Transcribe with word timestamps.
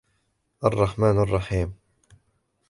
الرحمن 0.63 1.17
الرحيم 1.19 1.73